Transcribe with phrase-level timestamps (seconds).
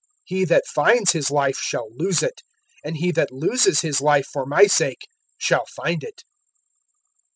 [0.31, 2.41] (39)He that finds his life shall lose it;
[2.83, 6.23] and he that loses his life for my sake shall find it.